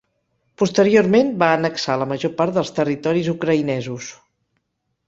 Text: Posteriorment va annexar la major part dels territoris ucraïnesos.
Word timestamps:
Posteriorment 0.61 1.29
va 1.45 1.51
annexar 1.59 1.99
la 2.05 2.09
major 2.13 2.35
part 2.41 2.59
dels 2.59 2.75
territoris 2.81 3.31
ucraïnesos. 3.39 4.15